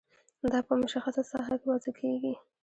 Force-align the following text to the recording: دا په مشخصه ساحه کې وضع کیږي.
دا 0.51 0.59
په 0.67 0.73
مشخصه 0.81 1.23
ساحه 1.31 1.55
کې 1.61 1.67
وضع 1.71 1.91
کیږي. 1.99 2.33